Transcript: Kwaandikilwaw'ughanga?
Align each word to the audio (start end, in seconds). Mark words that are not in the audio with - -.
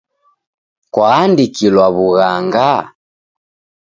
Kwaandikilwaw'ughanga? 0.93 2.69